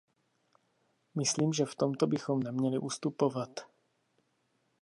[1.15, 3.59] Myslím, že v tomto bychom neměli ustupovat.